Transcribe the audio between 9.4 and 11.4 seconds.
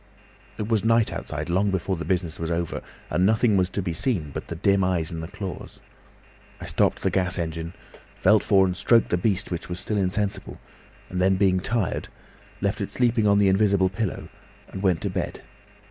which was still insensible, and then,